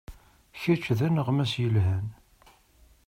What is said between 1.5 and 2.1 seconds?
yelhan.